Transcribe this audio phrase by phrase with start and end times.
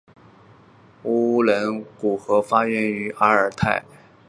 [1.03, 3.97] 乌伦古河发源于阿尔泰山南坡。